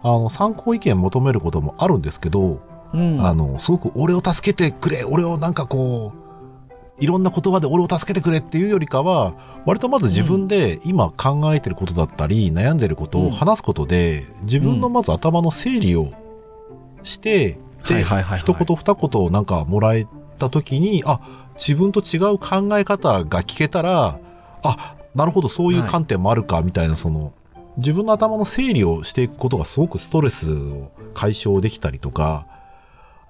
[0.02, 2.60] あの、参考意見求めることもあるんですけど、
[2.94, 6.28] うん、あの、すごく俺を助けてくれ、俺をなんかこう、
[7.00, 9.34] いろんな言葉で俺を助けてくれっていうよりかは、
[9.66, 16.12] 割とまず自分で今考えてることだったり、悩んでることを話すことで、自分のまず頭の整理を
[17.02, 20.06] して、で、一言二言なんかもらえ
[20.38, 21.20] た時に、あ、
[21.54, 24.18] 自分と違う考え方が聞けたら、
[24.64, 27.32] あ、なるほど、そういう観点もあるか、みたいな、その、
[27.76, 32.46] 自分の頭の整理をしていくことがすごくストレスを解消できたりとか、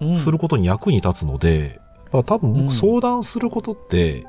[0.01, 4.27] うんすることに役に立つので、だから多分うん僕相談することって、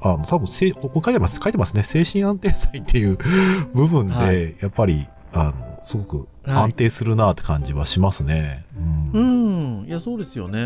[0.00, 1.84] あの、多分せい、ここ書いてます、書いてますね。
[1.84, 3.18] 精神安定剤っていう
[3.74, 8.64] 部分で、はいやっぱり、あの、すごくはい安定するなって感じはしますね。
[9.12, 9.18] う。
[9.18, 9.86] うんん。
[9.86, 10.60] いや、そうですよね。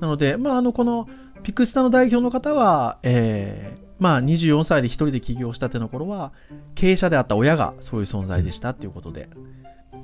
[0.00, 1.08] なので、まあ、あの、この、
[1.42, 6.32] ピクスタの代表の方は、えーまあ、24歳で一人で起業したての頃は、
[6.74, 9.28] 経営者であった親がそういう存在でしたっていうことで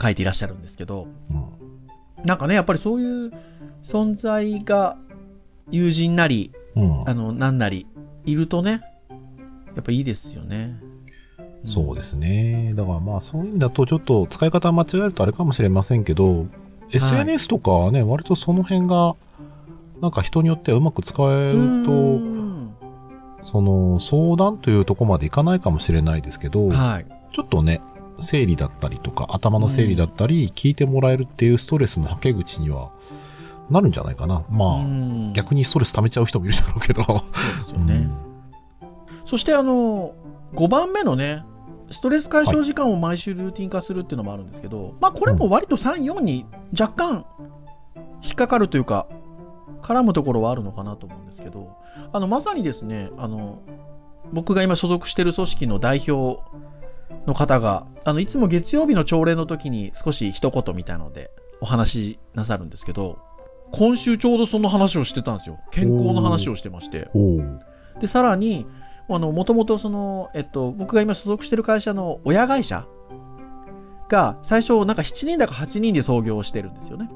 [0.01, 1.63] 書いていらっしゃるんですけど、うん
[2.25, 3.33] なんかね、やっぱりそういう
[3.83, 4.97] 存在が
[5.71, 7.87] 友人なり、うんあの、なんなり、
[8.25, 8.83] いるとね、
[9.75, 10.79] やっぱいいですよね。
[11.65, 12.73] そうですね。
[12.77, 16.47] だからまあそういう意味だとちょっと使い方間違えるとあれかもしれませんけど、
[16.91, 19.17] SNS とかはね、割とその辺が、
[20.01, 22.42] なんか人によってはうまく使えうると、ん
[23.43, 27.07] その相談というところまでいかないかもしれないですけど、はい。
[27.35, 27.81] ちょっとね、
[28.21, 32.93] 整理だったりとか、頭の整理だったり、聞いてもらえるっていうストレスのはけ口には
[33.71, 34.45] なるんじゃないかな。
[34.51, 37.03] まあ、うん逆にストレス溜めちゃう人もいるだろうけど。
[37.03, 38.09] そうですよね。
[39.25, 40.15] そしてあの、
[40.55, 41.45] 5番目のね、
[41.91, 46.47] ストレス解消時間を毎週ルーティン化するっていうのもあるんですけど、まあこれも割と3、4に
[46.79, 47.27] 若干
[48.23, 49.07] 引っかかるというか、
[49.83, 51.77] 絡むところはあるのかなと思うんですけど、
[52.13, 53.59] あの、まさにですね、あの、
[54.33, 56.41] 僕が今所属している組織の代表
[57.27, 63.19] の方が、あの、いつも月曜日の朝礼の時に少し一言みたいのでお話しなさるんですけど、
[63.73, 65.59] 今週ちょうどその話をしてたんですよ。
[65.71, 67.11] 健康の話をしてまして。
[68.01, 68.67] で、さらに、
[69.09, 72.87] あの、もともとその、えっと、僕が今所属してる会社の親会社
[74.09, 77.09] が、最初、なんか7人だか8人で創業してるんですよね。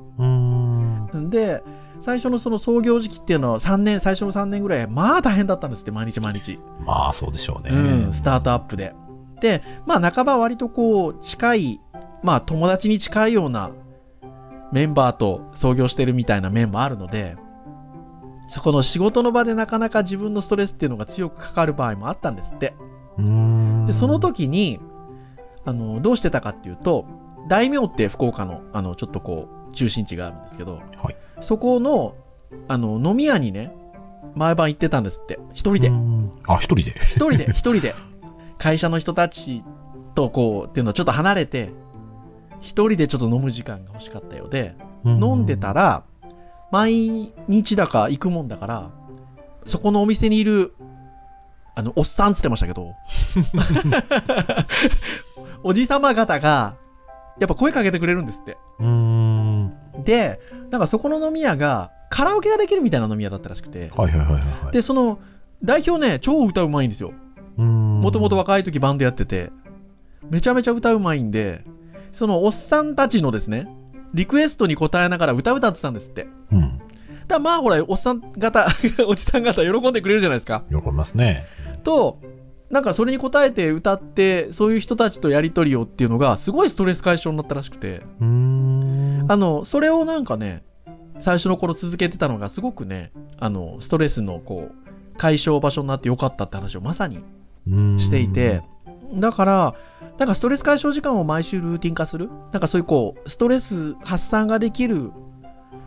[1.31, 1.63] で、
[2.01, 6.59] 最初のその創業時期っていうのは3年、最初の3年ぐらい、まあ大変だったんですって、毎日毎日。
[6.85, 7.71] まあ、そうでしょうね。
[7.71, 8.95] うん、スタートアップで。
[9.41, 11.81] で、まあ半ば割とこう、近い、
[12.23, 13.71] まあ友達に近いような
[14.73, 17.37] メンバーと創業してるみたいな面もあるので、
[18.49, 22.75] そこの仕事の場でなかなか自分のストレスっていうのが強くかかる場合もあったんですって。
[23.87, 24.79] で、その時に、
[25.65, 27.07] あの、どうしてたかっていうと、
[27.49, 32.17] 大名って福岡の、あの、ちょっとこう、中心地があるんですけど、はいそこの、
[32.67, 33.73] あの、飲み屋にね、
[34.35, 35.39] 毎晩行ってたんですって。
[35.53, 35.91] 一人で
[36.47, 36.95] あ、一人で。
[37.03, 37.95] 一人で、 一人で。
[38.59, 39.63] 会社の人たち
[40.15, 41.73] とこう、っていうのはちょっと離れて、
[42.61, 46.05] 一人でちょっと飲む時間が欲しかったようで、飲んでたら、
[46.73, 48.91] 毎日だか行くもんだから、
[49.65, 50.75] そこのお店にいる、
[51.75, 52.95] あの、おっさんっつってましたけど、
[55.63, 56.77] おじさま方が、
[57.39, 58.57] やっぱ声かけてくれるんですって。
[58.81, 59.36] うーん。
[60.05, 64.73] で、なんかそこの飲み屋が、カラオケができるみたいな飲み屋だったらしくて、はいはいはいはい。
[64.73, 65.19] で、その、
[65.65, 67.13] 代表ね、超歌うまいんですよ。
[67.59, 69.51] うーん、もともと若い時バンドやってて、
[70.31, 71.65] めちゃめちゃ歌うまいんで、
[72.13, 73.69] そのおっさんたちのですね、
[74.15, 76.27] リクエストに応えながら歌歌ってたんですって。
[76.53, 76.81] うん。
[77.29, 78.67] らまあほら、おっさん方、
[79.09, 80.65] おじさん方喜んでくれるじゃないですか。
[80.71, 81.45] 喜びますね。
[81.83, 82.19] と、
[82.71, 88.66] なんかそれに応えて歌って、そういう人たちとやりとりをっていうのが、すごいストレス解消になったらしくて、うーん。
[89.29, 90.63] あの、それをなんかね、
[91.19, 97.25] 最初の頃続けてたのが、すごくね、あの、ストレスのこう、解消場所になってよかったって話をまさに
[97.99, 98.63] していて、、
[99.15, 99.75] だから、
[100.19, 102.29] なんかストレス解消時間を毎週ルーティン化する？
[102.53, 105.11] なんかそういうこう、ストレス発散ができる、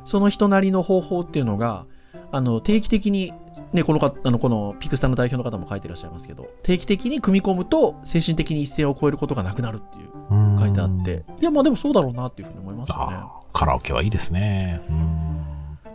[0.05, 1.85] その人なりの方法っていうのが、
[2.31, 3.33] あの、定期的に、
[3.73, 13.17] ね、このか、あの、このピクスタの代表の方も書いてらっしゃいますけど、定期的に組み込むと、精神的に一線を越えることがなくなるっていう書いてあって、いや、まあでもそうだろうなっていうふうに思いますよね。
[13.53, 14.81] カラオケはいいですね。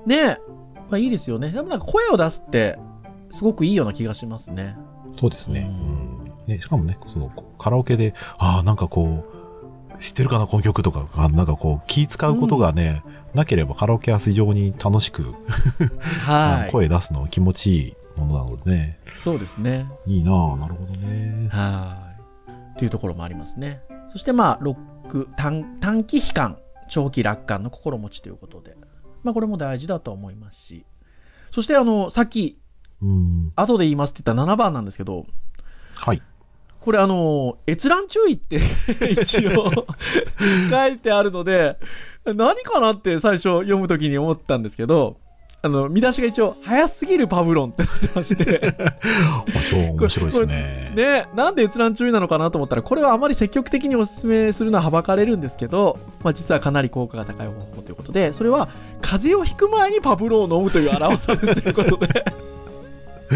[0.07, 0.39] ね
[0.89, 1.51] まあいいですよね。
[1.51, 2.79] でもなんか声を出すって、
[3.31, 4.77] すごくいいような気がしますね。
[5.19, 5.69] そうですね。
[5.69, 6.15] ううん
[6.47, 9.34] ね、しかもね、その、カラオケで、ああ、なんかこう、
[10.01, 13.03] 知ってるかな、この曲とか、あなんかこう、気使うことがね、
[13.35, 15.35] なければカラオケは非常に楽しく、
[16.25, 16.71] はい。
[16.73, 19.87] 声出すの気持ちいいものなのでね、そうですね。
[20.07, 21.49] いいなぁ、なるほどね。
[21.51, 22.15] は
[22.77, 22.79] い。
[22.79, 23.81] というところもありますね。
[24.09, 28.77] そしてまあ、ロック、短短期悲観、長期楽観の心持ちということで。
[29.23, 30.85] まあ、これも大事だと思いますし。
[31.51, 32.59] そして、あの、さっき、
[33.03, 33.53] うん。
[33.57, 35.27] 後で言いますって言った7番なんですけど、
[35.95, 36.23] はい。
[36.85, 38.61] これあの、閲覧注意って
[39.11, 39.73] 一応。
[40.71, 41.79] 書いてあるので、
[42.27, 45.17] 何かなって最初読むときに思ったんですけど、
[45.63, 48.95] あの、見出しが一応、早すぎるパブロンってなってまして、 あ
[49.71, 50.93] そう、面白いですね。
[50.95, 58.69] ね、なんで閲覧注意なのかなと思ったら、これはあまり積極的にお勧めするのははばかれるんですけど、まあ、実はかなり効果が高い方法ということで、それは、
[59.01, 62.27] 風邪をひく前にパブロンを飲むという荒技ですということで、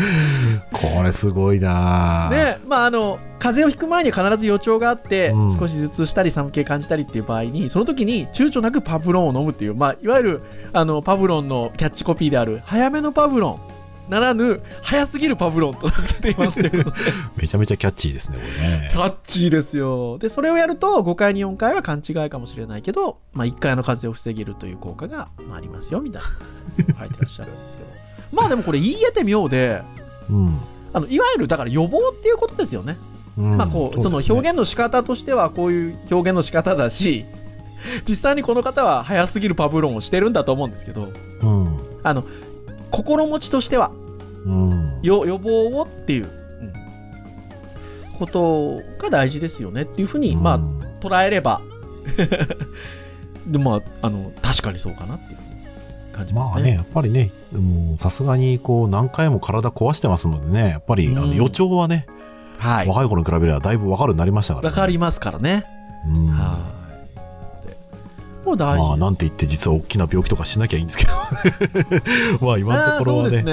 [0.73, 2.31] これすごいなぁ。
[2.31, 13.79] ね、まあ、あの、風邪をひく前に必ず予兆があって、うん少し頭痛したり寒気感じたりっていう場合に、その時に躊躇なくパブロンを飲むっていう、まあ、いわゆる、あの、パブロンのキャッチコピーである、早めのパブロン。
[14.09, 15.87] ならぬ、早すぎるパブロンと
[16.25, 18.97] めちゃめちゃキャッチーですね、これねキ。
[18.97, 20.19] ャッチーですよ。
[20.19, 28.08] で、それをやると、5回に4回は勘違いかもしれないけど、まあ、1回の風邪を防げるという効果が、まあ、ありますよ、みたいな、書いてらっしゃるんですけど。
[28.33, 29.83] まあでもこれ言い得て妙で、
[30.31, 30.59] うん。
[30.93, 32.97] あの、いわゆる、だから予防っていうことですよね。
[33.37, 37.25] うんまあこう、その表現の仕方としてはこういう表現の仕方だし、
[38.09, 41.13] 実際にこの方は早すぎるパブロンをしてるんだと思うんですけど、
[41.43, 41.79] うん。
[42.03, 42.25] あの、
[42.91, 43.93] 心持ちとしては、
[44.45, 44.99] うん。
[45.03, 46.29] よ予防をっていう、うん
[48.19, 51.61] ことが大事ですよねっていうふうに、まあう、ん捉えれば、
[53.47, 55.37] でまあ、あの、確かにそうかなって
[56.19, 56.53] 感じますね。
[56.55, 62.07] まあね、やっぱりね、もうさすがにこう何回も体壊してますのでね、やっぱりあうんの予兆はね、
[62.59, 62.89] はい。
[62.89, 64.69] 若い頃に比べればだいぶわかるようになりましたから、ね。
[64.69, 65.65] わかりますからね。
[66.07, 66.59] うんは
[67.65, 67.67] い。
[67.69, 67.77] で
[68.45, 71.13] もう大事まあ、なんて言って実は大きな病気とかしなきゃいいんですけど。
[72.45, 73.53] まあ今のところはね、ね。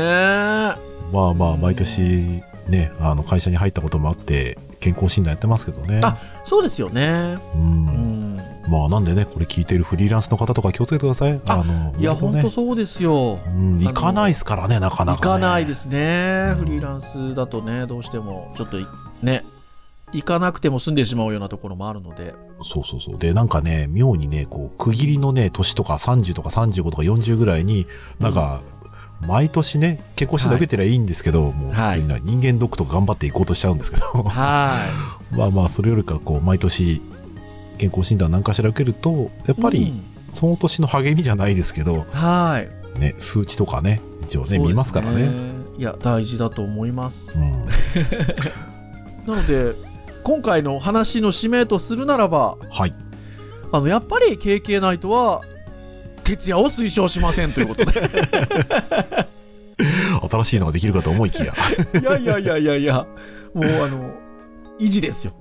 [1.14, 6.00] まあまあ毎年ね、あの会社に入ったこともあって、健康診断やってますけどね。
[6.04, 7.38] あそうですよね。
[7.56, 7.58] う。
[7.58, 7.86] うん
[8.22, 8.25] ん。
[8.68, 11.40] まあなんでね、これ聞いているフリーランスの方とか気をつけてください。
[11.46, 13.40] あの、いや、本当そうですよ。
[13.46, 15.42] うん、行かないですからね、なかな行か、ね。
[15.42, 16.56] かないですね、うん。
[16.58, 18.88] フリーランスだとね、どうしても、ちょっとい
[19.22, 19.44] ね、
[20.14, 23.18] 行かなくても済んでしまうようなところもあるので、そうそうそう。
[23.20, 27.88] で、なんかね、妙にね、こう、区切りのね、年とか30とか35とか40ぐらいに、
[28.20, 28.62] なんか、
[29.22, 34.78] 毎年ね、健康診断受けてりゃいいんですけど、もう普通にな人間ドックとか頑張っていこうとしちゃうんですけど、は
[35.32, 37.02] まあまあ、それよりか、こう、毎年、
[37.78, 39.62] 健康診断何かしら受けると、やっい。
[39.62, 42.62] ぱり、うんその年の励みじゃないですけど、は
[42.96, 43.00] い。
[43.00, 45.32] ね、数値とかね、一応ね、そうです見ますからね。。
[45.78, 47.34] いや、大事だと思います。
[47.36, 47.66] うん。
[49.26, 49.76] なので、
[50.24, 52.94] 今回の話の使命とするならば、はい。
[53.72, 55.42] あの、やっぱり KK ナイトは、
[56.26, 58.10] 徹夜を推奨しませんということで。
[60.30, 61.54] 新しいのができるかと思いきや。
[62.02, 63.06] いやいやいやいやいや、
[63.54, 64.14] もうあの、
[64.80, 65.34] 維持ですよ。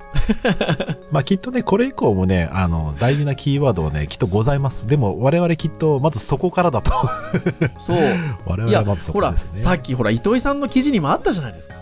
[1.10, 4.86] まあきっとね、これ以降もね、あの、大事なキーワードはね、きっとございます。
[4.86, 6.92] でも、我々きっと、まずそこからだと。
[7.78, 7.98] そう。
[8.46, 9.60] 我々はまずそほら、こですね。
[9.60, 11.74] さっきほら、糸井さんの記事にもあったじゃないですか。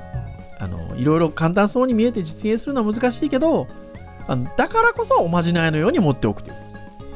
[0.59, 3.67] あの、いろいろ簡単そうに見えて実現するのは難しいけど、
[4.29, 6.57] あのだからこそおまじないのように持っておくという。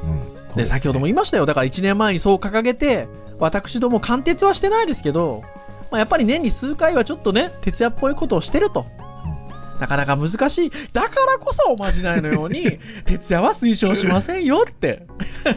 [0.05, 0.11] うん。
[0.11, 1.47] うんで、先ほども言いましたよ。
[1.47, 5.43] だから1年前にそう掲げて、私ども貫徹はしてないですけど、
[5.91, 8.87] まあ、やっぱり年に数回はちょっとね、徹夜っぽいことをしてると。
[9.81, 10.73] なかなか難しい。
[10.93, 15.07] だからこそおまじないのように、 徹夜は推奨しませんよって。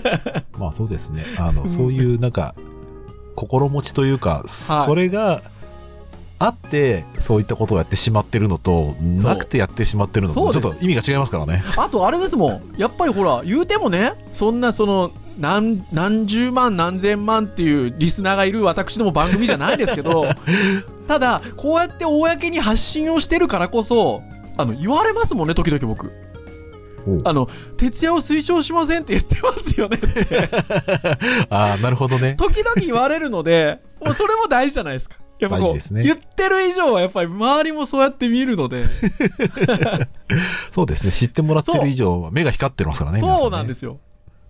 [0.57, 1.23] まあそうですね。
[1.37, 2.55] あの、うんそういうなんか、
[3.35, 5.41] 心持ちというか、はいそれが
[6.39, 11.63] あって、そういったことをやってしまってるのと、なくてやってしまってるのと、ちょっと意味が違いますからね。
[11.75, 12.61] あとあれですもん。
[12.77, 20.27] やっぱりほら、言うてもね、そんなその、何、何十万何千万っていうリスナーがいる私ども番組じゃないですけど、
[21.09, 24.21] ただ、こうやって公に発信をしてるからこそ、
[24.57, 26.11] あの、言われますもんね、時々僕。
[27.23, 30.49] あの、徹夜を推奨しませんって言ってますよねって、
[31.49, 32.35] ああ、なるほどね。
[32.37, 35.15] 時々言われるので、 もうそれも大事じゃないですか。
[35.39, 38.85] やっぱこう、ね言ってる以上はやっぱり周りもそうやって見るので、
[40.75, 41.11] そうですね。
[41.11, 43.19] 知ってもらってる以上は目が光ってますからね。。
[43.19, 43.99] そうなんですすよ。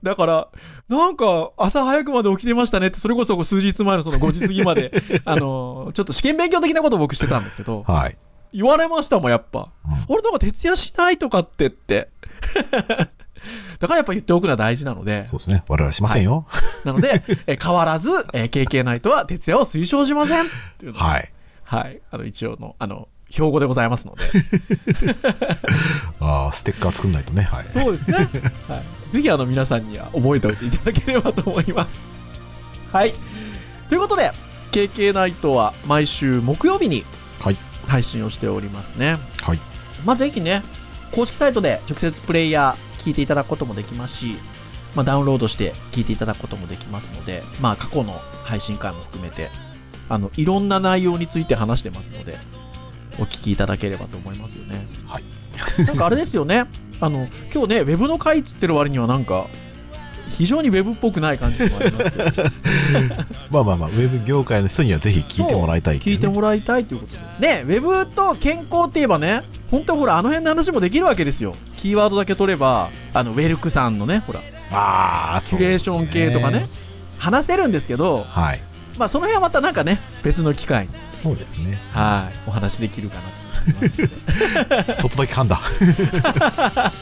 [0.04, 0.48] だから、
[0.88, 4.92] なんか、朝早くまで起きてましたねって、それこそ数日前のその5時過ぎまで、
[5.26, 8.18] あの、ちょっと試験勉強的なことを僕してたんですけど、はい。
[8.52, 9.72] 言われましたもん、やっぱ。
[9.86, 12.10] うん俺なんか徹夜しないとかってって。
[13.80, 15.64] だからやっぱ言っておくのは大事なのでそう、ですね。
[15.68, 16.46] 我々はしませんよ。
[16.84, 21.32] なので、え変わらず、えー KK ナイトは徹夜を推奨しませんっていうのをはい。
[21.64, 22.02] はい。
[22.12, 24.24] あの、一応の、あの、標語でございますので。
[26.20, 27.44] ああ、ステッカー作んないとね。
[27.44, 27.68] はい。
[27.72, 28.30] そうですね。
[28.68, 28.86] はい。
[29.12, 32.00] ぜひあの皆さんには覚えておいていただければと思います。
[32.92, 33.14] はい。
[33.90, 34.32] ということで、
[34.72, 37.04] KK ナイトは毎週木曜日に
[37.40, 37.58] はい
[37.88, 39.18] 配信をしておりますね。
[39.42, 39.60] はい。
[40.06, 40.62] まあ、ぜひね、
[41.12, 44.38] 公式サイトで直接プレイヤー聞いていただくこともできますし、
[44.96, 49.50] まあ、ダウンロードして聞いていただくこともできますので、まあ、過去の配信会も含めて、
[50.08, 52.38] あの、いろんな内容について話してますので、
[53.20, 54.88] お聞きいただければと思いますよね。
[55.08, 55.24] はい。
[55.86, 56.66] なんかあれですよね、
[57.02, 59.48] あの、今日ね、ウェブの回っつってる割にはなんか、
[60.40, 62.44] 非常にウェブっぽくない感じもありますけど、
[63.52, 67.48] まあまあまあ、ウェブ業界の人にはぜひ聞いてもらいたいって聞いてもらいたいということで。
[67.48, 71.56] ね、ウェブと健康って言えばね、本当ほら、あの辺の話もできるわけですよ。
[71.78, 74.40] キーワードだけ取れば、あの、ウェルクさんのね、ほら、
[74.72, 76.66] ああ、キュレーション系とかね、
[77.18, 78.62] 話せるんですけど、はい。
[78.98, 80.90] まあ、その辺はまたなんかね、別の機会に、
[81.22, 81.78] そうですね。
[81.92, 84.96] はい、お話できるかなと。
[85.02, 85.60] ちょっとだけ噛んだ。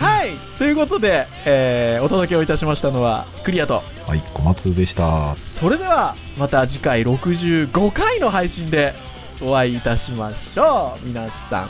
[0.00, 3.82] はい、ということで、えーお届けをいたしましたのは、クリアと。
[4.06, 5.36] はい、小松でした。
[5.36, 8.94] それでは、また次回65回の配信で
[9.40, 11.06] お会いいたしましょう。
[11.06, 11.68] 皆さん、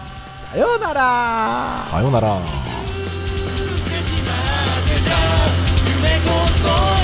[0.52, 1.74] さようなら。
[1.90, 2.28] さようなら。
[2.28, 2.38] 夢
[6.20, 7.01] こそ